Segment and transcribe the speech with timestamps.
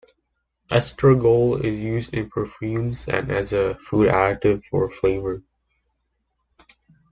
[0.71, 5.43] Estragole is used in perfumes and as a food additive for flavor.